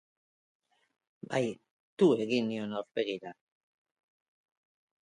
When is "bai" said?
1.33-1.43